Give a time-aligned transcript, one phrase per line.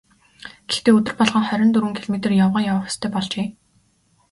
[0.69, 3.47] Гэхдээ өдөр болгон хорин дөрвөн километр явган явах ёстой болжээ.